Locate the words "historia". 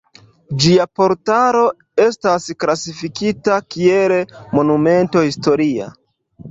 5.31-5.97